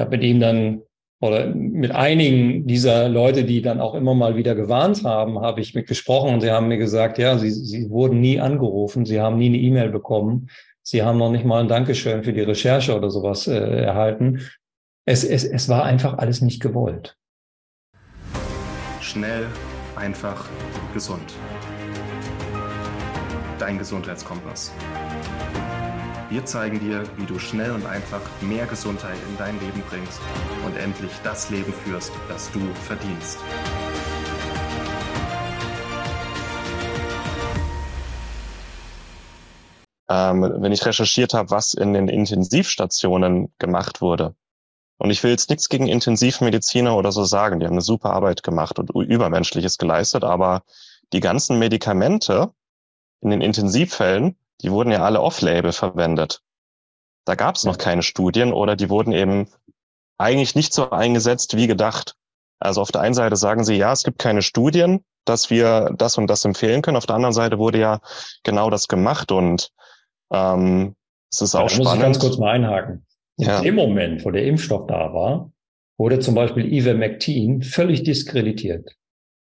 Ich 0.00 0.02
habe 0.02 0.16
mit 0.16 0.24
ihm 0.24 0.40
dann 0.40 0.80
oder 1.20 1.54
mit 1.54 1.90
einigen 1.90 2.66
dieser 2.66 3.10
Leute, 3.10 3.44
die 3.44 3.60
dann 3.60 3.82
auch 3.82 3.94
immer 3.94 4.14
mal 4.14 4.34
wieder 4.34 4.54
gewarnt 4.54 5.04
haben, 5.04 5.40
habe 5.40 5.60
ich 5.60 5.74
mit 5.74 5.86
gesprochen 5.86 6.32
und 6.32 6.40
sie 6.40 6.50
haben 6.50 6.68
mir 6.68 6.78
gesagt, 6.78 7.18
ja, 7.18 7.36
sie, 7.36 7.50
sie 7.50 7.90
wurden 7.90 8.18
nie 8.18 8.40
angerufen, 8.40 9.04
sie 9.04 9.20
haben 9.20 9.36
nie 9.36 9.48
eine 9.48 9.58
E-Mail 9.58 9.90
bekommen, 9.90 10.48
sie 10.82 11.02
haben 11.02 11.18
noch 11.18 11.30
nicht 11.30 11.44
mal 11.44 11.60
ein 11.60 11.68
Dankeschön 11.68 12.24
für 12.24 12.32
die 12.32 12.40
Recherche 12.40 12.96
oder 12.96 13.10
sowas 13.10 13.46
äh, 13.46 13.58
erhalten. 13.58 14.40
Es, 15.04 15.22
es, 15.22 15.44
es 15.44 15.68
war 15.68 15.84
einfach 15.84 16.16
alles 16.16 16.40
nicht 16.40 16.62
gewollt. 16.62 17.18
Schnell, 19.02 19.48
einfach, 19.96 20.48
gesund. 20.94 21.34
Dein 23.58 23.76
Gesundheitskompass. 23.76 24.72
Wir 26.30 26.44
zeigen 26.44 26.78
dir, 26.78 27.02
wie 27.16 27.26
du 27.26 27.40
schnell 27.40 27.72
und 27.72 27.84
einfach 27.86 28.20
mehr 28.40 28.64
Gesundheit 28.64 29.16
in 29.28 29.36
dein 29.36 29.58
Leben 29.58 29.82
bringst 29.88 30.20
und 30.64 30.76
endlich 30.76 31.10
das 31.24 31.50
Leben 31.50 31.72
führst, 31.72 32.12
das 32.28 32.52
du 32.52 32.60
verdienst. 32.86 33.40
Ähm, 40.08 40.54
wenn 40.58 40.70
ich 40.70 40.86
recherchiert 40.86 41.34
habe, 41.34 41.50
was 41.50 41.74
in 41.74 41.94
den 41.94 42.06
Intensivstationen 42.06 43.52
gemacht 43.58 44.00
wurde. 44.00 44.36
Und 44.98 45.10
ich 45.10 45.24
will 45.24 45.32
jetzt 45.32 45.50
nichts 45.50 45.68
gegen 45.68 45.88
Intensivmediziner 45.88 46.96
oder 46.96 47.10
so 47.10 47.24
sagen, 47.24 47.58
die 47.58 47.66
haben 47.66 47.72
eine 47.72 47.80
super 47.80 48.12
Arbeit 48.12 48.44
gemacht 48.44 48.78
und 48.78 48.90
Übermenschliches 48.90 49.78
geleistet, 49.78 50.22
aber 50.22 50.62
die 51.12 51.18
ganzen 51.18 51.58
Medikamente 51.58 52.52
in 53.20 53.30
den 53.30 53.40
Intensivfällen 53.40 54.36
die 54.62 54.70
wurden 54.70 54.90
ja 54.90 55.02
alle 55.02 55.20
off-label 55.20 55.72
verwendet. 55.72 56.42
Da 57.24 57.34
gab 57.34 57.56
es 57.56 57.64
noch 57.64 57.78
keine 57.78 58.02
Studien 58.02 58.52
oder 58.52 58.76
die 58.76 58.88
wurden 58.88 59.12
eben 59.12 59.48
eigentlich 60.18 60.54
nicht 60.54 60.72
so 60.72 60.90
eingesetzt 60.90 61.56
wie 61.56 61.66
gedacht. 61.66 62.16
Also 62.58 62.80
auf 62.80 62.92
der 62.92 63.00
einen 63.00 63.14
Seite 63.14 63.36
sagen 63.36 63.64
sie, 63.64 63.74
ja, 63.74 63.92
es 63.92 64.02
gibt 64.02 64.18
keine 64.18 64.42
Studien, 64.42 65.04
dass 65.24 65.50
wir 65.50 65.94
das 65.96 66.18
und 66.18 66.28
das 66.28 66.44
empfehlen 66.44 66.82
können. 66.82 66.96
Auf 66.96 67.06
der 67.06 67.16
anderen 67.16 67.32
Seite 67.32 67.58
wurde 67.58 67.78
ja 67.78 68.00
genau 68.42 68.70
das 68.70 68.88
gemacht 68.88 69.32
und 69.32 69.70
ähm, 70.32 70.94
es 71.30 71.40
ist 71.40 71.54
auch 71.54 71.62
da 71.62 71.68
spannend. 71.68 71.84
Muss 71.84 71.94
ich 71.94 72.00
ganz 72.00 72.18
kurz 72.18 72.38
mal 72.38 72.50
einhaken. 72.52 73.06
Ja. 73.36 73.60
Im 73.60 73.76
Moment, 73.76 74.24
wo 74.24 74.30
der 74.30 74.44
Impfstoff 74.44 74.86
da 74.86 75.14
war, 75.14 75.50
wurde 75.96 76.18
zum 76.18 76.34
Beispiel 76.34 76.70
Ivermectin 76.70 77.62
völlig 77.62 78.02
diskreditiert. 78.02 78.96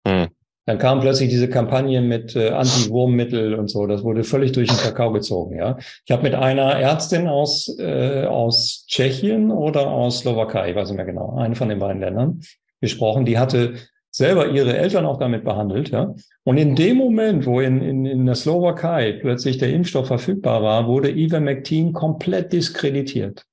Hm. 0.07 0.29
Dann 0.69 0.77
kam 0.77 1.01
plötzlich 1.01 1.31
diese 1.31 1.49
Kampagne 1.49 2.03
mit 2.03 2.37
äh, 2.37 2.51
Anti-Wurmmittel 2.51 3.55
und 3.55 3.69
so. 3.69 3.87
Das 3.87 4.05
wurde 4.05 4.23
völlig 4.23 4.53
durch 4.53 4.69
den 4.69 4.77
Kakao 4.77 5.13
gezogen. 5.13 5.57
Ja, 5.57 5.79
ich 6.05 6.13
habe 6.13 6.25
mit 6.25 6.35
einer 6.35 6.79
Ärztin 6.79 7.27
aus 7.27 7.75
äh, 7.79 8.27
aus 8.27 8.85
Tschechien 8.87 9.51
oder 9.51 9.91
aus 9.91 10.19
Slowakei, 10.19 10.69
ich 10.69 10.77
weiß 10.77 10.91
nicht 10.91 10.99
mehr 10.99 11.07
genau, 11.07 11.35
eine 11.37 11.55
von 11.55 11.71
den 11.71 11.79
beiden 11.79 12.03
Ländern 12.03 12.43
gesprochen. 12.83 13.25
Die 13.25 13.39
hatte 13.39 13.77
selber 14.11 14.49
ihre 14.49 14.77
Eltern 14.77 15.07
auch 15.07 15.19
damit 15.19 15.43
behandelt. 15.43 15.89
Ja, 15.89 16.15
und 16.45 16.59
in 16.59 16.77
dem 16.77 16.99
Moment, 16.99 17.47
wo 17.47 17.61
in, 17.61 17.81
in, 17.81 18.05
in 18.05 18.27
der 18.27 18.35
Slowakei 18.35 19.13
plötzlich 19.13 19.57
der 19.57 19.73
Impfstoff 19.73 20.09
verfügbar 20.09 20.63
war, 20.63 20.87
wurde 20.87 21.11
Ivermectin 21.11 21.95
komplett 21.95 22.53
diskreditiert. 22.53 23.47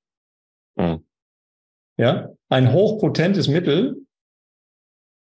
Mhm. 0.76 1.06
Ja, 1.96 2.32
ein 2.50 2.74
hochpotentes 2.74 3.48
Mittel, 3.48 4.05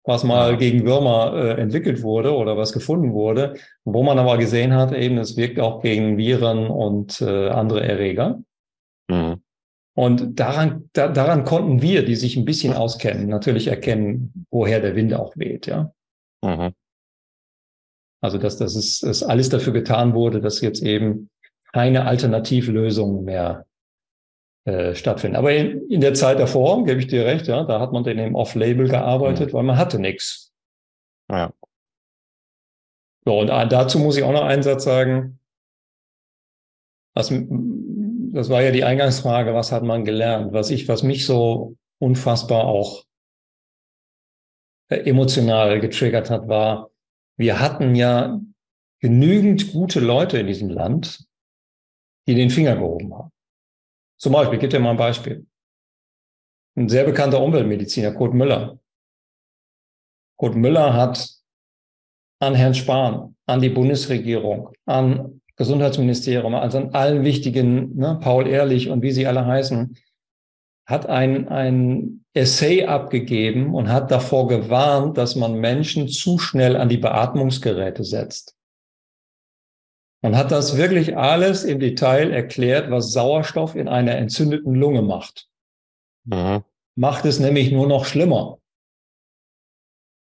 was 0.04 0.24
mal 0.24 0.58
gegen 0.58 0.86
Würmer 0.86 1.34
äh, 1.36 1.62
entwickelt 1.62 2.02
wurde 2.02 2.36
oder 2.36 2.58
was 2.58 2.74
gefunden 2.74 3.14
wurde, 3.14 3.56
wo 3.86 4.04
man 4.04 4.18
aber 4.18 4.38
gesehen 4.38 4.74
hat, 4.74 4.94
eben 4.94 5.18
es 5.18 5.38
wirkt 5.38 5.60
auch 5.60 5.82
gegen 5.82 6.18
Viren 6.18 6.68
und 6.68 7.22
äh, 7.22 7.50
andere 7.50 7.84
Erreger. 7.84 8.42
Mhm. 9.10 9.42
Und 9.94 10.40
daran, 10.40 10.90
da, 10.94 11.10
daran 11.10 11.44
konnten 11.44 11.82
wir, 11.82 12.06
die 12.06 12.16
sich 12.16 12.38
ein 12.38 12.46
bisschen 12.46 12.74
auskennen, 12.74 13.28
natürlich 13.28 13.68
erkennen, 13.68 14.46
woher 14.50 14.80
der 14.80 14.96
Wind 14.96 15.14
auch 15.14 15.36
weht, 15.36 15.68
ja. 15.68 15.92
Mhm. 16.44 16.74
Also 18.24 18.38
dass, 18.38 18.58
dass 18.58 18.76
es 18.76 19.00
dass 19.00 19.24
alles 19.24 19.50
dafür 19.50 19.74
getan 19.74 20.14
wurde, 20.14 20.42
dass 20.42 20.62
jetzt 20.62 20.84
eben 20.84 21.30
keine 21.74 22.06
Alternativlösung 22.06 23.24
mehr 23.24 23.66
äh, 24.66 24.94
stattfinden. 24.94 25.36
Aber 25.36 25.52
in, 25.54 25.90
in, 25.90 26.02
der 26.02 26.14
Zeit 26.14 26.40
davor, 26.40 26.84
gebe 26.86 27.00
ich 27.00 27.08
dir 27.08 27.26
recht, 27.26 27.48
ja, 27.48 27.64
da 27.64 27.80
hat 27.80 27.92
man 27.92 28.04
dann 28.04 28.20
eben 28.20 28.36
off-label 28.36 28.88
gearbeitet, 28.88 29.50
mhm. 29.50 29.54
weil 29.54 29.64
man 29.64 29.78
hatte 29.78 30.00
nichts. 30.00 30.52
Ja. 31.32 31.52
So, 33.26 33.40
und 33.40 33.48
dazu 33.48 34.00
muss 34.00 34.18
ich 34.18 34.24
auch 34.24 34.32
noch 34.32 34.44
einen 34.44 34.64
Satz 34.64 34.84
sagen. 34.84 35.40
Was, 37.14 37.30
das 37.30 38.50
war 38.50 38.62
ja 38.62 38.72
die 38.72 38.84
Eingangsfrage, 38.84 39.54
was 39.54 39.72
hat 39.72 39.84
man 39.84 40.06
gelernt? 40.06 40.54
Was 40.54 40.70
ich, 40.72 40.88
was 40.88 41.04
mich 41.04 41.26
so 41.26 41.76
unfassbar 42.00 42.66
auch 42.66 43.04
äh, 44.90 44.98
emotional 45.10 45.80
getriggert 45.80 46.30
hat, 46.30 46.48
war, 46.48 46.92
wir 47.38 47.60
hatten 47.60 47.96
ja 47.96 48.40
genügend 49.00 49.72
gute 49.72 50.00
Leute 50.00 50.38
in 50.38 50.48
diesem 50.48 50.70
Land, 50.70 51.26
die 52.28 52.36
den 52.36 52.50
Finger 52.50 52.76
gehoben 52.76 53.14
haben. 53.14 53.31
Zum 54.22 54.34
Beispiel, 54.34 54.56
ich 54.56 54.62
gebe 54.62 54.72
dir 54.72 54.80
mal 54.80 54.92
ein 54.92 54.98
Beispiel. 54.98 55.48
Ein 56.78 56.90
sehr 56.90 57.06
bekannter 57.06 57.42
Umweltmediziner, 57.42 58.14
Kurt 58.14 58.36
Müller. 58.36 58.80
Kurt 60.38 60.56
Müller 60.56 60.94
hat 60.94 61.28
an 62.40 62.54
Herrn 62.54 62.76
Spahn, 62.76 63.36
an 63.48 63.62
die 63.62 63.70
Bundesregierung, 63.70 64.70
an 64.86 65.42
Gesundheitsministerium, 65.56 66.54
also 66.54 66.78
an 66.78 66.94
allen 66.94 67.24
wichtigen, 67.24 67.96
ne, 67.96 68.20
Paul 68.22 68.48
Ehrlich 68.48 68.90
und 68.90 69.02
wie 69.02 69.12
sie 69.12 69.26
alle 69.26 69.48
heißen, 69.48 69.98
hat 70.86 71.08
ein, 71.08 71.48
ein 71.50 72.24
Essay 72.34 72.86
abgegeben 72.86 73.74
und 73.74 73.90
hat 73.90 74.12
davor 74.12 74.48
gewarnt, 74.48 75.18
dass 75.18 75.36
man 75.36 75.56
Menschen 75.56 76.08
zu 76.08 76.38
schnell 76.38 76.78
an 76.78 76.90
die 76.90 76.98
Beatmungsgeräte 76.98 78.04
setzt. 78.04 78.56
Man 80.22 80.38
hat 80.38 80.52
das 80.52 80.78
wirklich 80.78 81.18
alles 81.18 81.64
im 81.64 81.80
Detail 81.80 82.32
erklärt, 82.32 82.92
was 82.92 83.12
Sauerstoff 83.12 83.76
in 83.76 83.88
einer 83.88 84.16
entzündeten 84.16 84.76
Lunge 84.76 85.02
macht. 85.02 85.48
Mhm. 86.26 86.64
Macht 86.96 87.26
es 87.26 87.40
nämlich 87.40 87.72
nur 87.72 87.88
noch 87.88 88.06
schlimmer. 88.06 88.60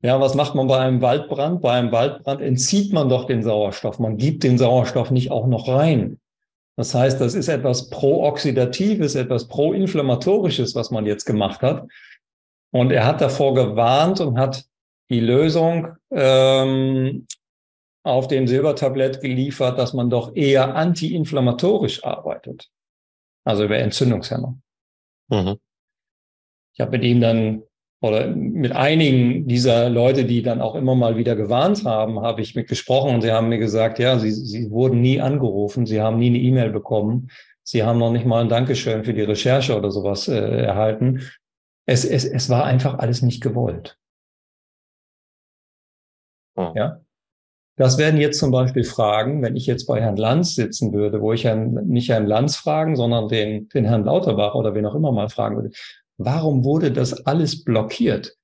Ja, 0.03 0.19
was 0.19 0.33
macht 0.33 0.55
man 0.55 0.67
bei 0.67 0.79
einem 0.79 1.01
Waldbrand? 1.01 1.61
Bei 1.61 1.73
einem 1.73 1.91
Waldbrand 1.91 2.41
entzieht 2.41 2.93
man 2.93 3.09
doch 3.09 3.25
den 3.25 3.43
Sauerstoff. 3.43 3.99
Man 3.99 4.17
gibt 4.17 4.43
den 4.43 4.57
Sauerstoff 4.57 5.11
nicht 5.11 5.29
auch 5.29 5.45
noch 5.45 5.67
rein. 5.67 6.19
Das 6.77 6.95
heißt, 6.95 7.19
das 7.21 7.35
ist 7.35 7.49
etwas 7.49 7.89
Pro-Oxidatives, 7.89 9.15
etwas 9.15 9.47
Pro-Inflammatorisches, 9.47 10.73
was 10.73 10.89
man 10.89 11.05
jetzt 11.05 11.25
gemacht 11.25 11.61
hat. 11.61 11.87
Und 12.71 12.91
er 12.91 13.05
hat 13.05 13.21
davor 13.21 13.53
gewarnt 13.53 14.21
und 14.21 14.39
hat 14.39 14.65
die 15.09 15.19
Lösung 15.19 15.89
ähm, 16.11 17.27
auf 18.03 18.27
dem 18.27 18.47
Silbertablett 18.47 19.21
geliefert, 19.21 19.77
dass 19.77 19.93
man 19.93 20.09
doch 20.09 20.35
eher 20.35 20.75
antiinflammatorisch 20.75 22.03
arbeitet. 22.03 22.69
Also 23.43 23.65
über 23.65 23.77
Entzündungshemmer. 23.77 24.57
Mhm. 25.29 25.57
Ich 26.73 26.81
habe 26.81 26.91
mit 26.91 27.03
ihm 27.03 27.21
dann 27.21 27.63
oder 28.01 28.27
mit 28.27 28.71
einigen 28.71 29.47
dieser 29.47 29.87
Leute, 29.89 30.25
die 30.25 30.41
dann 30.41 30.59
auch 30.59 30.73
immer 30.73 30.95
mal 30.95 31.17
wieder 31.17 31.35
gewarnt 31.35 31.85
haben, 31.85 32.21
habe 32.21 32.41
ich 32.41 32.55
mit 32.55 32.67
gesprochen 32.67 33.13
und 33.13 33.21
sie 33.21 33.31
haben 33.31 33.49
mir 33.49 33.59
gesagt, 33.59 33.99
ja, 33.99 34.17
sie, 34.17 34.31
sie 34.31 34.71
wurden 34.71 35.01
nie 35.01 35.21
angerufen, 35.21 35.85
sie 35.85 36.01
haben 36.01 36.17
nie 36.17 36.29
eine 36.29 36.39
E-Mail 36.39 36.71
bekommen, 36.71 37.29
sie 37.61 37.83
haben 37.83 37.99
noch 37.99 38.11
nicht 38.11 38.25
mal 38.25 38.41
ein 38.41 38.49
Dankeschön 38.49 39.03
für 39.03 39.13
die 39.13 39.21
Recherche 39.21 39.77
oder 39.77 39.91
sowas 39.91 40.27
äh, 40.27 40.63
erhalten. 40.63 41.21
Es, 41.85 42.03
es, 42.03 42.25
es 42.25 42.49
war 42.49 42.65
einfach 42.65 42.97
alles 42.97 43.21
nicht 43.21 43.41
gewollt. 43.41 43.99
Ja. 46.57 47.01
Das 47.77 47.97
werden 47.97 48.19
jetzt 48.19 48.39
zum 48.39 48.51
Beispiel 48.51 48.83
Fragen, 48.83 49.41
wenn 49.41 49.55
ich 49.55 49.65
jetzt 49.65 49.85
bei 49.85 50.01
Herrn 50.01 50.17
Lanz 50.17 50.55
sitzen 50.55 50.93
würde, 50.93 51.21
wo 51.21 51.33
ich 51.33 51.45
Herrn, 51.45 51.73
nicht 51.87 52.09
Herrn 52.09 52.25
Lanz 52.25 52.55
fragen, 52.55 52.95
sondern 52.95 53.27
den, 53.27 53.69
den 53.69 53.85
Herrn 53.85 54.03
Lauterbach 54.03 54.55
oder 54.55 54.75
wen 54.75 54.85
auch 54.85 54.95
immer 54.95 55.11
mal 55.11 55.29
fragen 55.29 55.55
würde. 55.55 55.71
Warum 56.17 56.63
wurde 56.63 56.91
das 56.91 57.25
alles 57.25 57.63
blockiert? 57.63 58.35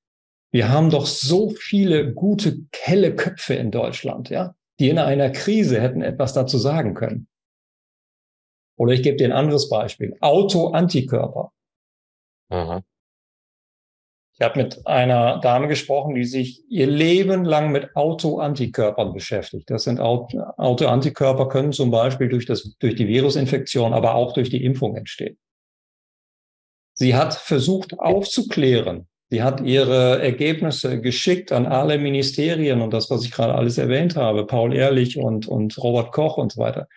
Wir 0.52 0.70
haben 0.70 0.90
doch 0.90 1.06
so 1.06 1.50
viele 1.50 2.14
gute, 2.14 2.60
helle 2.74 3.16
Köpfe 3.16 3.54
in 3.54 3.70
Deutschland, 3.70 4.30
ja, 4.30 4.56
die 4.80 4.90
in 4.90 4.98
einer 4.98 5.30
Krise 5.30 5.82
hätten 5.82 6.02
etwas 6.02 6.34
dazu 6.34 6.58
sagen 6.58 6.94
können. 6.94 7.28
Oder 8.78 8.94
ich 8.94 9.04
gebe 9.04 9.18
dir 9.18 9.28
ein 9.28 9.34
anderes 9.34 9.70
Beispiel. 9.70 10.16
Auto-Antikörper. 10.22 11.52
Ich 14.40 14.46
habe 14.46 14.62
mit 14.62 14.86
einer 14.86 15.40
Dame 15.40 15.68
gesprochen, 15.68 16.14
die 16.14 16.24
sich 16.24 16.62
ihr 16.70 16.86
Leben 16.86 17.44
lang 17.44 17.72
mit 17.72 17.96
Autoantikörpern 17.96 19.12
beschäftigt. 19.12 19.68
Das 19.72 19.86
sind 19.86 20.00
Autoantikörper 20.00 21.50
können 21.50 21.72
zum 21.72 21.90
Beispiel 21.90 22.30
durch, 22.30 22.46
das, 22.46 22.76
durch 22.78 22.94
die 22.94 23.08
Virusinfektion, 23.08 23.94
aber 23.94 24.14
auch 24.14 24.34
durch 24.34 24.52
die 24.52 24.64
Impfung 24.64 24.96
entstehen. 24.96 25.40
Sie 26.94 27.16
hat 27.16 27.34
versucht 27.34 28.00
aufzuklären. 28.00 29.08
Sie 29.30 29.42
hat 29.42 29.62
ihre 29.62 30.22
Ergebnisse 30.22 31.02
geschickt 31.02 31.52
an 31.52 31.66
alle 31.66 31.98
Ministerien 31.98 32.82
und 32.82 32.94
das, 32.94 33.10
was 33.10 33.26
ich 33.26 33.32
gerade 33.32 33.56
alles 33.56 33.80
erwähnt 33.80 34.16
habe, 34.16 34.46
Paul 34.46 34.74
Ehrlich 34.74 35.18
und, 35.18 35.48
und 35.48 35.78
Robert 35.80 36.12
Koch 36.12 36.38
und 36.38 36.52
so 36.52 36.62
weiter. 36.62 36.88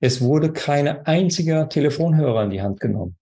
Es 0.00 0.20
wurde 0.20 0.52
keine 0.52 1.06
einziger 1.08 1.68
Telefonhörer 1.68 2.44
in 2.44 2.50
die 2.50 2.62
Hand 2.62 2.78
genommen. 2.78 3.18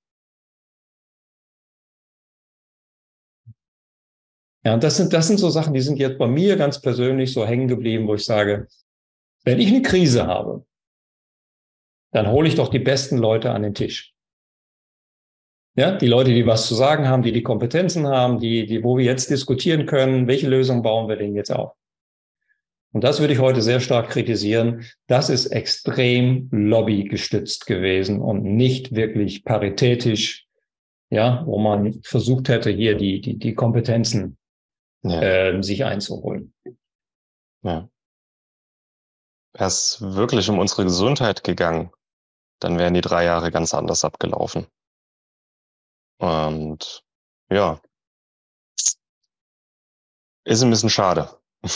Ja, 4.66 4.74
und 4.74 4.82
das 4.82 4.96
sind, 4.96 5.12
das 5.12 5.28
sind 5.28 5.38
so 5.38 5.48
Sachen, 5.48 5.74
die 5.74 5.80
sind 5.80 6.00
jetzt 6.00 6.18
bei 6.18 6.26
mir 6.26 6.56
ganz 6.56 6.80
persönlich 6.80 7.32
so 7.32 7.46
hängen 7.46 7.68
geblieben, 7.68 8.08
wo 8.08 8.16
ich 8.16 8.24
sage, 8.24 8.66
wenn 9.44 9.60
ich 9.60 9.68
eine 9.68 9.80
Krise 9.80 10.26
habe, 10.26 10.66
dann 12.10 12.32
hole 12.32 12.48
ich 12.48 12.56
doch 12.56 12.66
die 12.68 12.80
besten 12.80 13.18
Leute 13.18 13.52
an 13.52 13.62
den 13.62 13.74
Tisch. 13.74 14.12
Ja, 15.76 15.92
die 15.96 16.08
Leute, 16.08 16.34
die 16.34 16.48
was 16.48 16.66
zu 16.66 16.74
sagen 16.74 17.06
haben, 17.06 17.22
die 17.22 17.30
die 17.30 17.44
Kompetenzen 17.44 18.08
haben, 18.08 18.40
die, 18.40 18.66
die, 18.66 18.82
wo 18.82 18.98
wir 18.98 19.04
jetzt 19.04 19.30
diskutieren 19.30 19.86
können, 19.86 20.26
welche 20.26 20.48
Lösung 20.48 20.82
bauen 20.82 21.08
wir 21.08 21.14
denn 21.14 21.36
jetzt 21.36 21.52
auf? 21.52 21.76
Und 22.92 23.04
das 23.04 23.20
würde 23.20 23.34
ich 23.34 23.38
heute 23.38 23.62
sehr 23.62 23.78
stark 23.78 24.08
kritisieren. 24.10 24.84
Das 25.06 25.30
ist 25.30 25.46
extrem 25.46 26.48
lobbygestützt 26.50 27.66
gewesen 27.66 28.20
und 28.20 28.42
nicht 28.42 28.96
wirklich 28.96 29.44
paritätisch, 29.44 30.48
ja, 31.08 31.44
wo 31.46 31.56
man 31.56 32.02
versucht 32.02 32.48
hätte, 32.48 32.70
hier 32.70 32.96
die, 32.96 33.20
die, 33.20 33.38
die 33.38 33.54
Kompetenzen 33.54 34.36
ja. 35.02 35.20
äh, 35.20 35.62
sich 35.62 35.84
einzuholen. 35.84 36.54
Ja. 37.62 37.88
Wäre 39.52 39.68
es 39.68 40.00
wirklich 40.00 40.48
um 40.50 40.58
unsere 40.58 40.84
Gesundheit 40.84 41.44
gegangen, 41.44 41.90
dann 42.60 42.78
wären 42.78 42.94
die 42.94 43.00
drei 43.00 43.24
Jahre 43.24 43.50
ganz 43.50 43.74
anders 43.74 44.04
abgelaufen. 44.04 44.66
Und 46.18 47.04
ja, 47.50 47.80
ist 50.44 50.62
ein 50.62 50.70
bisschen 50.70 50.90
schade. 50.90 51.30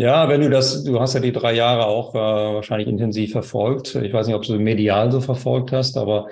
Ja, 0.00 0.28
wenn 0.28 0.42
du 0.42 0.48
das, 0.48 0.84
du 0.84 1.00
hast 1.00 1.14
ja 1.14 1.20
die 1.20 1.32
drei 1.32 1.54
Jahre 1.54 1.86
auch 1.86 2.14
äh, 2.14 2.18
wahrscheinlich 2.18 2.86
intensiv 2.86 3.32
verfolgt. 3.32 3.96
Ich 3.96 4.12
weiß 4.12 4.28
nicht, 4.28 4.36
ob 4.36 4.44
du 4.44 4.56
medial 4.56 5.10
so 5.10 5.20
verfolgt 5.20 5.72
hast, 5.72 5.96
aber 5.96 6.28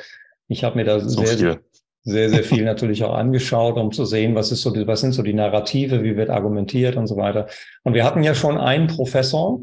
ich 0.46 0.62
habe 0.62 0.76
mir 0.76 0.84
da 0.84 1.00
so 1.00 1.24
sehr, 1.24 1.36
viel. 1.36 1.64
Sehr, 2.06 2.30
sehr 2.30 2.44
viel 2.44 2.64
natürlich 2.64 3.02
auch 3.02 3.14
angeschaut, 3.14 3.76
um 3.76 3.90
zu 3.90 4.04
sehen, 4.04 4.36
was 4.36 4.52
ist 4.52 4.62
so, 4.62 4.72
was 4.86 5.00
sind 5.00 5.12
so 5.12 5.22
die 5.22 5.34
Narrative, 5.34 6.04
wie 6.04 6.16
wird 6.16 6.30
argumentiert 6.30 6.96
und 6.96 7.08
so 7.08 7.16
weiter. 7.16 7.48
Und 7.82 7.94
wir 7.94 8.04
hatten 8.04 8.22
ja 8.22 8.34
schon 8.34 8.58
einen 8.58 8.86
Professor, 8.86 9.60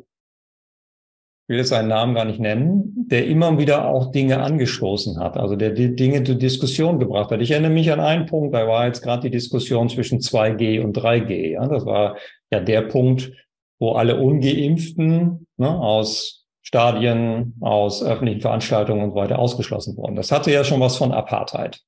ich 1.44 1.50
will 1.50 1.58
jetzt 1.58 1.70
seinen 1.70 1.88
Namen 1.88 2.16
gar 2.16 2.26
nicht 2.26 2.42
nennen, 2.42 3.08
der 3.10 3.28
immer 3.28 3.58
wieder 3.58 3.88
auch 3.88 4.12
Dinge 4.12 4.42
angestoßen 4.42 5.20
hat, 5.22 5.38
also 5.38 5.56
der 5.56 5.72
die 5.72 5.96
Dinge 5.96 6.24
zur 6.24 6.36
Diskussion 6.36 7.00
gebracht 7.00 7.32
hat. 7.32 7.40
Ich 7.40 7.52
erinnere 7.52 7.72
mich 7.72 7.90
an 7.94 8.02
einen 8.02 8.26
Punkt, 8.26 8.54
da 8.54 8.68
war 8.68 8.88
jetzt 8.88 9.02
gerade 9.02 9.22
die 9.24 9.32
Diskussion 9.32 9.88
zwischen 9.88 10.20
2G 10.20 10.84
und 10.84 10.98
3G. 10.98 11.52
Ja, 11.52 11.66
das 11.66 11.86
war 11.86 12.18
ja 12.52 12.60
der 12.60 12.82
Punkt, 12.82 13.32
wo 13.80 13.94
alle 13.94 14.18
Ungeimpften 14.18 15.48
ne, 15.56 15.70
aus 15.70 16.46
Stadien, 16.62 17.56
aus 17.62 18.04
öffentlichen 18.04 18.42
Veranstaltungen 18.42 19.02
und 19.02 19.10
so 19.12 19.16
weiter 19.16 19.40
ausgeschlossen 19.40 19.96
wurden. 19.96 20.18
Das 20.18 20.32
hatte 20.32 20.52
ja 20.52 20.66
schon 20.66 20.82
was 20.82 20.98
von 20.98 21.14
Apartheid. 21.14 21.82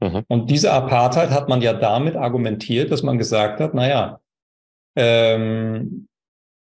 Mhm. 0.00 0.24
Und 0.28 0.50
diese 0.50 0.72
Apartheid 0.72 1.30
hat 1.30 1.48
man 1.48 1.62
ja 1.62 1.74
damit 1.74 2.16
argumentiert, 2.16 2.90
dass 2.90 3.02
man 3.02 3.18
gesagt 3.18 3.60
hat, 3.60 3.74
naja, 3.74 4.20
ähm, 4.96 6.08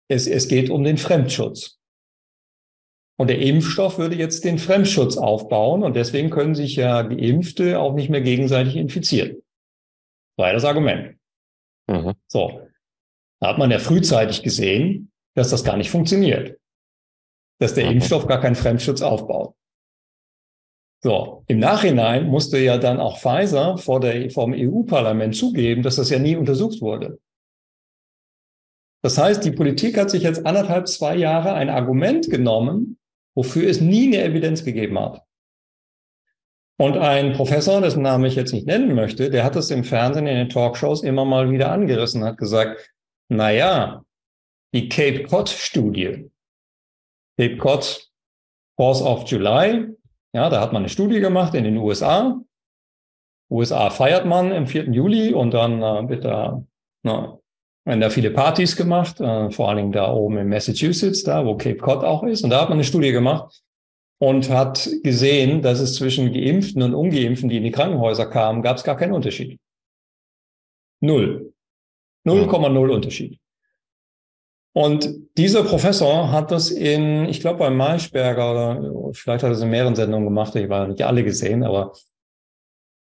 es, 0.08 0.26
es 0.26 0.48
geht 0.48 0.70
um 0.70 0.84
den 0.84 0.98
Fremdschutz. 0.98 1.78
Und 3.18 3.28
der 3.28 3.38
Impfstoff 3.38 3.98
würde 3.98 4.16
jetzt 4.16 4.44
den 4.44 4.58
Fremdschutz 4.58 5.16
aufbauen 5.16 5.82
und 5.82 5.94
deswegen 5.94 6.30
können 6.30 6.54
sich 6.54 6.76
ja 6.76 7.02
Geimpfte 7.02 7.78
auch 7.78 7.94
nicht 7.94 8.08
mehr 8.08 8.22
gegenseitig 8.22 8.76
infizieren. 8.76 9.42
War 10.38 10.52
das 10.52 10.64
Argument. 10.64 11.18
Mhm. 11.86 12.14
So. 12.28 12.66
Da 13.40 13.48
hat 13.48 13.58
man 13.58 13.70
ja 13.70 13.78
frühzeitig 13.78 14.42
gesehen, 14.42 15.12
dass 15.34 15.50
das 15.50 15.64
gar 15.64 15.76
nicht 15.76 15.90
funktioniert. 15.90 16.58
Dass 17.58 17.74
der 17.74 17.86
mhm. 17.86 17.92
Impfstoff 17.92 18.26
gar 18.26 18.40
keinen 18.40 18.56
Fremdschutz 18.56 19.02
aufbaut. 19.02 19.54
So, 21.02 21.44
im 21.46 21.58
Nachhinein 21.58 22.26
musste 22.26 22.58
ja 22.58 22.76
dann 22.76 23.00
auch 23.00 23.18
Pfizer 23.18 23.78
vor 23.78 24.00
der, 24.00 24.30
vom 24.30 24.52
EU-Parlament 24.54 25.34
zugeben, 25.34 25.82
dass 25.82 25.96
das 25.96 26.10
ja 26.10 26.18
nie 26.18 26.36
untersucht 26.36 26.82
wurde. 26.82 27.18
Das 29.02 29.16
heißt, 29.16 29.42
die 29.42 29.52
Politik 29.52 29.96
hat 29.96 30.10
sich 30.10 30.22
jetzt 30.22 30.44
anderthalb, 30.44 30.88
zwei 30.88 31.16
Jahre 31.16 31.54
ein 31.54 31.70
Argument 31.70 32.28
genommen, 32.28 32.98
wofür 33.34 33.68
es 33.68 33.80
nie 33.80 34.08
eine 34.08 34.22
Evidenz 34.24 34.62
gegeben 34.62 34.98
hat. 34.98 35.22
Und 36.78 36.98
ein 36.98 37.32
Professor, 37.32 37.80
dessen 37.80 38.02
Namen 38.02 38.24
ich 38.24 38.36
jetzt 38.36 38.52
nicht 38.52 38.66
nennen 38.66 38.94
möchte, 38.94 39.30
der 39.30 39.44
hat 39.44 39.56
es 39.56 39.70
im 39.70 39.84
Fernsehen, 39.84 40.26
in 40.26 40.36
den 40.36 40.48
Talkshows 40.50 41.02
immer 41.02 41.24
mal 41.24 41.50
wieder 41.50 41.72
angerissen, 41.72 42.24
hat 42.24 42.36
gesagt, 42.36 42.90
na 43.28 43.50
ja, 43.50 44.04
die 44.74 44.88
Cape 44.88 45.24
Cod 45.24 45.48
Studie, 45.48 46.30
Cape 47.38 47.56
Cod 47.56 48.10
Force 48.76 49.02
of 49.02 49.26
July, 49.30 49.94
ja, 50.32 50.48
da 50.48 50.60
hat 50.60 50.72
man 50.72 50.82
eine 50.82 50.88
Studie 50.88 51.20
gemacht 51.20 51.54
in 51.54 51.64
den 51.64 51.76
USA. 51.76 52.40
USA 53.50 53.90
feiert 53.90 54.26
man 54.26 54.52
im 54.52 54.66
4. 54.66 54.90
Juli 54.90 55.34
und 55.34 55.52
dann 55.52 55.82
äh, 55.82 56.08
wird 56.08 56.24
da 56.24 56.64
na, 57.02 57.38
werden 57.84 58.00
da 58.00 58.10
viele 58.10 58.30
Partys 58.30 58.76
gemacht, 58.76 59.20
äh, 59.20 59.50
vor 59.50 59.68
allen 59.68 59.78
Dingen 59.78 59.92
da 59.92 60.12
oben 60.12 60.38
in 60.38 60.48
Massachusetts, 60.48 61.24
da 61.24 61.44
wo 61.44 61.56
Cape 61.56 61.78
Cod 61.78 62.04
auch 62.04 62.22
ist. 62.22 62.42
Und 62.44 62.50
da 62.50 62.60
hat 62.60 62.68
man 62.68 62.76
eine 62.76 62.84
Studie 62.84 63.12
gemacht 63.12 63.62
und 64.18 64.50
hat 64.50 64.88
gesehen, 65.02 65.62
dass 65.62 65.80
es 65.80 65.94
zwischen 65.94 66.32
Geimpften 66.32 66.82
und 66.82 66.94
Ungeimpften, 66.94 67.48
die 67.48 67.56
in 67.56 67.64
die 67.64 67.70
Krankenhäuser 67.70 68.26
kamen, 68.26 68.62
gab 68.62 68.76
es 68.76 68.84
gar 68.84 68.96
keinen 68.96 69.12
Unterschied. 69.12 69.58
Null. 71.00 71.54
0,0 72.26 72.90
Unterschied. 72.90 73.40
Und 74.72 75.10
dieser 75.36 75.64
Professor 75.64 76.30
hat 76.30 76.52
das 76.52 76.70
in, 76.70 77.24
ich 77.26 77.40
glaube, 77.40 77.58
bei 77.58 77.70
Maischberger 77.70 78.52
oder 78.52 79.12
vielleicht 79.14 79.42
hat 79.42 79.50
er 79.50 79.56
es 79.56 79.62
in 79.62 79.70
mehreren 79.70 79.96
Sendungen 79.96 80.26
gemacht, 80.26 80.54
ich 80.54 80.68
war 80.68 80.86
nicht 80.86 81.02
alle 81.02 81.24
gesehen, 81.24 81.64
aber 81.64 81.92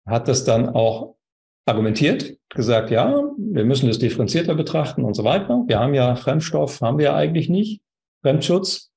hat 0.05 0.27
das 0.27 0.45
dann 0.45 0.69
auch 0.69 1.17
argumentiert, 1.65 2.37
gesagt, 2.49 2.91
ja, 2.91 3.23
wir 3.39 3.65
müssen 3.65 3.87
das 3.87 4.01
differenzierter 4.01 4.57
betrachten 4.57 5.05
und 5.05 5.15
so 5.15 5.23
weiter. 5.23 5.63
Wir 5.67 5.79
haben 5.79 5.95
ja 5.95 6.17
Fremdstoff, 6.17 6.81
haben 6.81 6.99
wir 6.99 7.07
ja 7.07 7.17
eigentlich 7.17 7.49
nicht, 7.49 7.83
Fremdschutz. 8.23 8.91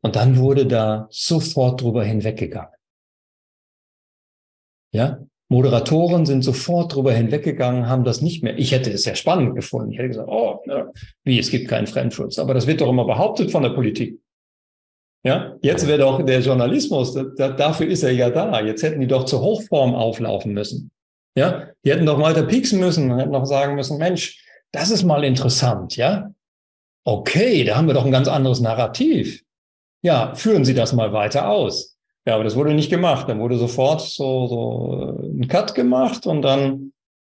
Und 0.00 0.14
dann 0.16 0.36
wurde 0.36 0.66
da 0.66 1.08
sofort 1.10 1.80
drüber 1.80 2.04
hinweggegangen. 2.04 2.74
Ja, 4.92 5.24
Moderatoren 5.52 6.24
sind 6.24 6.42
sofort 6.42 6.94
drüber 6.94 7.12
hinweggegangen, 7.12 7.86
haben 7.86 8.04
das 8.04 8.22
nicht 8.22 8.42
mehr. 8.42 8.58
Ich 8.58 8.72
hätte 8.72 8.90
es 8.90 9.02
sehr 9.02 9.16
spannend 9.16 9.54
gefunden. 9.54 9.92
Ich 9.92 9.98
hätte 9.98 10.08
gesagt, 10.08 10.30
oh, 10.30 10.60
ja, 10.66 10.90
wie, 11.24 11.38
es 11.38 11.50
gibt 11.50 11.68
keinen 11.68 11.86
Fremdschutz. 11.86 12.38
Aber 12.38 12.54
das 12.54 12.66
wird 12.66 12.80
doch 12.80 12.88
immer 12.88 13.04
behauptet 13.04 13.50
von 13.50 13.62
der 13.62 13.68
Politik. 13.70 14.18
Ja, 15.24 15.54
jetzt 15.60 15.86
wäre 15.86 15.98
doch 15.98 16.24
der 16.24 16.40
Journalismus, 16.40 17.12
da, 17.36 17.50
dafür 17.50 17.86
ist 17.86 18.02
er 18.02 18.12
ja 18.12 18.30
da. 18.30 18.62
Jetzt 18.62 18.82
hätten 18.82 19.02
die 19.02 19.06
doch 19.06 19.26
zur 19.26 19.42
Hochform 19.42 19.94
auflaufen 19.94 20.54
müssen. 20.54 20.90
Ja, 21.36 21.68
die 21.84 21.92
hätten 21.92 22.06
doch 22.06 22.18
weiter 22.18 22.44
pieksen 22.44 22.80
müssen, 22.80 23.14
hätten 23.18 23.32
noch 23.32 23.44
sagen 23.44 23.74
müssen, 23.74 23.98
Mensch, 23.98 24.42
das 24.72 24.90
ist 24.90 25.04
mal 25.04 25.22
interessant, 25.22 25.96
ja? 25.96 26.32
Okay, 27.04 27.62
da 27.64 27.76
haben 27.76 27.88
wir 27.88 27.94
doch 27.94 28.06
ein 28.06 28.10
ganz 28.10 28.26
anderes 28.26 28.60
Narrativ. 28.60 29.42
Ja, 30.02 30.34
führen 30.34 30.64
Sie 30.64 30.74
das 30.74 30.94
mal 30.94 31.12
weiter 31.12 31.50
aus. 31.50 31.91
Ja, 32.26 32.34
aber 32.34 32.44
das 32.44 32.56
wurde 32.56 32.74
nicht 32.74 32.90
gemacht. 32.90 33.28
Dann 33.28 33.40
wurde 33.40 33.56
sofort 33.56 34.00
so, 34.00 34.46
so 34.46 35.18
äh, 35.22 35.26
ein 35.26 35.48
Cut 35.48 35.74
gemacht 35.74 36.26
und 36.26 36.42
dann, 36.42 36.92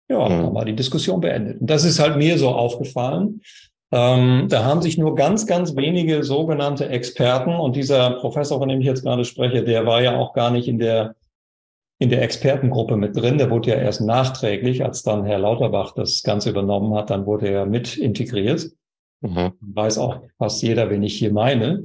ja, 0.10 0.28
mhm. 0.28 0.44
dann 0.44 0.54
war 0.56 0.66
die 0.66 0.76
Diskussion 0.76 1.20
beendet. 1.20 1.62
Und 1.62 1.70
das 1.70 1.84
ist 1.84 2.00
halt 2.00 2.18
mir 2.18 2.38
so 2.38 2.50
aufgefallen. 2.50 3.42
Ähm, 3.92 4.48
da 4.50 4.66
haben 4.66 4.82
sich 4.82 4.98
nur 4.98 5.16
ganz, 5.16 5.46
ganz 5.48 5.76
wenige 5.76 6.24
sogenannte 6.24 6.90
Experten 6.90 7.56
und 7.56 7.76
dieser 7.76 8.12
Professor, 8.12 8.60
von 8.60 8.68
dem 8.68 8.82
ich 8.82 8.86
jetzt 8.86 9.04
gerade 9.04 9.24
spreche, 9.24 9.64
der 9.64 9.86
war 9.86 10.02
ja 10.02 10.18
auch 10.18 10.34
gar 10.34 10.52
nicht 10.52 10.68
in 10.68 10.80
der 10.80 11.16
in 12.00 12.10
der 12.10 12.22
Expertengruppe 12.22 12.96
mit 12.96 13.16
drin. 13.16 13.38
Der 13.38 13.50
wurde 13.50 13.72
ja 13.72 13.78
erst 13.78 14.02
nachträglich, 14.02 14.84
als 14.86 15.04
dann 15.04 15.26
Herr 15.26 15.40
Lauterbach 15.40 15.94
das 15.94 16.22
Ganze 16.24 16.52
übernommen 16.52 16.94
hat, 16.94 17.10
dann 17.10 17.26
wurde 17.26 17.48
er 17.48 17.66
mit 17.66 17.98
integriert. 17.98 18.70
Mhm. 19.22 19.54
Weiß 19.62 19.98
auch 19.98 20.22
fast 20.38 20.62
jeder, 20.62 20.90
wen 20.90 21.04
ich 21.04 21.18
hier 21.18 21.34
meine. 21.34 21.82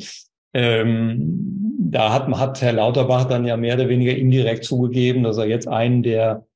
Ähm, 0.55 1.79
da 1.91 2.13
hat, 2.13 2.29
hat 2.29 2.63
Herr 2.63 2.73
Lauterbach 2.73 3.25
dann 3.25 3.45
ja 3.45 3.57
mehr 3.57 3.75
oder 3.75 3.89
weniger 3.89 4.15
indirekt 4.15 4.65
zugegeben, 4.65 5.23
dass 5.23 5.39
er 5.39 5.47
jetzt 5.47 5.69
einen 5.69 6.03
der 6.03 6.47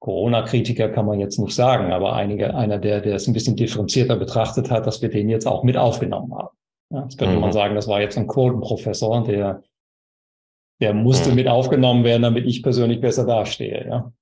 Corona-Kritiker 0.00 0.88
kann 0.88 1.06
man 1.06 1.20
jetzt 1.20 1.38
nicht 1.38 1.54
sagen, 1.54 1.92
aber 1.92 2.14
einige, 2.14 2.54
einer, 2.54 2.78
der, 2.78 3.00
der 3.00 3.16
es 3.16 3.26
ein 3.26 3.34
bisschen 3.34 3.56
differenzierter 3.56 4.16
betrachtet 4.16 4.70
hat, 4.70 4.86
dass 4.86 5.02
wir 5.02 5.10
den 5.10 5.28
jetzt 5.28 5.46
auch 5.46 5.62
mit 5.62 5.76
aufgenommen 5.76 6.34
haben. 6.34 6.56
Ja, 6.92 7.02
jetzt 7.02 7.18
könnte 7.18 7.34
mhm. 7.34 7.42
man 7.42 7.52
sagen, 7.52 7.74
das 7.74 7.86
war 7.86 8.00
jetzt 8.00 8.16
ein 8.16 8.26
Quotenprofessor, 8.26 9.24
der 9.24 9.62
der 10.80 10.94
musste 10.94 11.30
mhm. 11.30 11.36
mit 11.36 11.48
aufgenommen 11.48 12.04
werden, 12.04 12.22
damit 12.22 12.46
ich 12.46 12.62
persönlich 12.62 13.00
besser 13.00 13.26
dastehe. 13.26 13.86
Ja. 13.86 14.12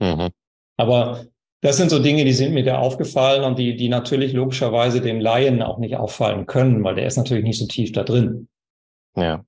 Mhm. 0.00 0.30
Aber 0.78 1.24
das 1.62 1.76
sind 1.76 1.90
so 1.90 1.98
Dinge, 1.98 2.24
die 2.24 2.32
sind 2.32 2.54
mir 2.54 2.64
da 2.64 2.78
aufgefallen 2.78 3.44
und 3.44 3.58
die, 3.58 3.76
die 3.76 3.88
natürlich 3.88 4.32
logischerweise 4.32 5.00
dem 5.00 5.20
Laien 5.20 5.62
auch 5.62 5.78
nicht 5.78 5.96
auffallen 5.96 6.46
können, 6.46 6.82
weil 6.84 6.94
der 6.94 7.06
ist 7.06 7.16
natürlich 7.16 7.44
nicht 7.44 7.58
so 7.58 7.66
tief 7.66 7.92
da 7.92 8.02
drin. 8.02 8.48
Ja. 9.16 9.44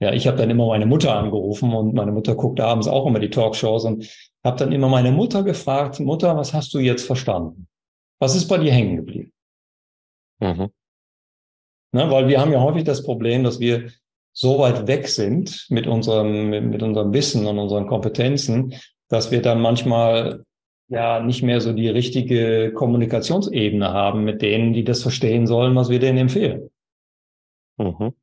Ja, 0.00 0.12
ich 0.12 0.26
habe 0.26 0.36
dann 0.36 0.50
immer 0.50 0.66
meine 0.66 0.86
Mutter 0.86 1.14
angerufen 1.14 1.72
und 1.72 1.94
meine 1.94 2.12
Mutter 2.12 2.34
guckt 2.34 2.60
abends 2.60 2.88
auch 2.88 3.06
immer 3.06 3.20
die 3.20 3.30
Talkshows 3.30 3.84
und 3.84 4.10
habe 4.44 4.58
dann 4.58 4.72
immer 4.72 4.88
meine 4.88 5.12
Mutter 5.12 5.42
gefragt, 5.42 6.00
Mutter, 6.00 6.36
was 6.36 6.52
hast 6.52 6.74
du 6.74 6.78
jetzt 6.78 7.06
verstanden? 7.06 7.68
Was 8.18 8.34
ist 8.34 8.48
bei 8.48 8.58
dir 8.58 8.72
hängen 8.72 8.96
geblieben? 8.96 9.32
Mhm. 10.40 10.68
Na, 11.92 12.10
weil 12.10 12.28
wir 12.28 12.40
haben 12.40 12.52
ja 12.52 12.60
häufig 12.60 12.84
das 12.84 13.04
Problem, 13.04 13.44
dass 13.44 13.60
wir 13.60 13.90
so 14.32 14.58
weit 14.58 14.86
weg 14.88 15.08
sind 15.08 15.66
mit 15.70 15.86
unserem, 15.86 16.50
mit, 16.50 16.64
mit 16.64 16.82
unserem 16.82 17.12
Wissen 17.14 17.46
und 17.46 17.58
unseren 17.58 17.86
Kompetenzen, 17.86 18.74
dass 19.08 19.30
wir 19.30 19.40
dann 19.40 19.60
manchmal 19.60 20.44
ja 20.88 21.20
nicht 21.20 21.42
mehr 21.42 21.60
so 21.60 21.72
die 21.72 21.88
richtige 21.88 22.72
Kommunikationsebene 22.74 23.92
haben 23.92 24.24
mit 24.24 24.42
denen, 24.42 24.72
die 24.72 24.84
das 24.84 25.02
verstehen 25.02 25.46
sollen, 25.46 25.74
was 25.74 25.88
wir 25.88 25.98
denen 25.98 26.18
empfehlen. 26.18 26.70
Mhm. 27.78 28.14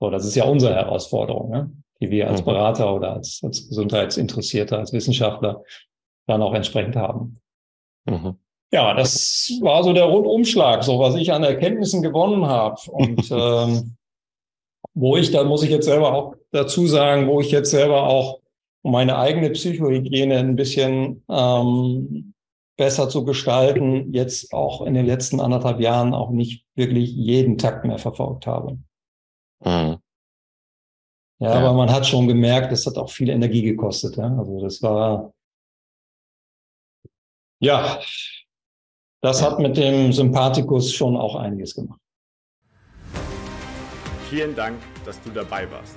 So, 0.00 0.10
das 0.10 0.24
ist 0.24 0.36
ja 0.36 0.44
unsere 0.44 0.74
Herausforderung, 0.74 1.50
ne? 1.50 1.70
die 2.00 2.10
wir 2.10 2.28
als 2.28 2.40
mhm. 2.40 2.46
Berater 2.46 2.94
oder 2.94 3.14
als, 3.14 3.40
als 3.42 3.68
Gesundheitsinteressierte, 3.68 4.78
als 4.78 4.92
Wissenschaftler 4.92 5.62
dann 6.26 6.42
auch 6.42 6.54
entsprechend 6.54 6.96
haben. 6.96 7.40
Mhm. 8.04 8.38
Ja, 8.70 8.94
das 8.94 9.50
war 9.62 9.82
so 9.82 9.92
der 9.92 10.04
Rundumschlag, 10.04 10.84
so 10.84 10.98
was 10.98 11.14
ich 11.16 11.32
an 11.32 11.42
Erkenntnissen 11.42 12.02
gewonnen 12.02 12.46
habe. 12.46 12.78
Und 12.90 13.28
ähm, 13.30 13.96
wo 14.94 15.16
ich, 15.16 15.30
da 15.30 15.44
muss 15.44 15.62
ich 15.62 15.70
jetzt 15.70 15.86
selber 15.86 16.12
auch 16.12 16.34
dazu 16.52 16.86
sagen, 16.86 17.28
wo 17.28 17.40
ich 17.40 17.50
jetzt 17.50 17.70
selber 17.70 18.04
auch 18.04 18.40
um 18.82 18.92
meine 18.92 19.18
eigene 19.18 19.50
Psychohygiene 19.50 20.38
ein 20.38 20.56
bisschen 20.56 21.24
ähm, 21.28 22.34
besser 22.76 23.08
zu 23.08 23.24
gestalten, 23.24 24.12
jetzt 24.12 24.52
auch 24.52 24.86
in 24.86 24.94
den 24.94 25.04
letzten 25.04 25.40
anderthalb 25.40 25.80
Jahren 25.80 26.14
auch 26.14 26.30
nicht 26.30 26.64
wirklich 26.76 27.10
jeden 27.10 27.58
Takt 27.58 27.84
mehr 27.84 27.98
verfolgt 27.98 28.46
habe. 28.46 28.78
Mhm. 29.64 29.98
Ja, 31.40 31.50
ja, 31.50 31.54
aber 31.54 31.72
man 31.72 31.90
hat 31.92 32.06
schon 32.06 32.26
gemerkt, 32.26 32.72
es 32.72 32.86
hat 32.86 32.96
auch 32.96 33.10
viel 33.10 33.28
Energie 33.28 33.62
gekostet. 33.62 34.16
Ja? 34.16 34.36
Also 34.36 34.60
das 34.60 34.82
war, 34.82 35.32
ja, 37.60 38.00
das 39.20 39.42
hat 39.42 39.58
mit 39.58 39.76
dem 39.76 40.12
Sympathikus 40.12 40.92
schon 40.92 41.16
auch 41.16 41.36
einiges 41.36 41.74
gemacht. 41.74 42.00
Vielen 44.30 44.54
Dank, 44.54 44.78
dass 45.04 45.20
du 45.22 45.30
dabei 45.30 45.70
warst. 45.70 45.96